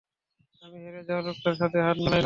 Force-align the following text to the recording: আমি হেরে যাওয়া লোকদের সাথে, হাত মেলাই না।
আমি 0.63 0.77
হেরে 0.85 1.01
যাওয়া 1.07 1.21
লোকদের 1.21 1.55
সাথে, 1.61 1.77
হাত 1.79 1.97
মেলাই 1.97 2.09
না। 2.09 2.19